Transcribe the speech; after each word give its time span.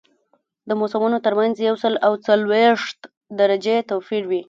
د 0.67 0.69
موسمونو 0.81 1.17
ترمنځ 1.25 1.55
یو 1.67 1.75
سل 1.83 1.93
او 2.05 2.13
څلوېښت 2.25 2.99
درجې 3.39 3.75
توپیر 3.89 4.23
وي 4.29 4.39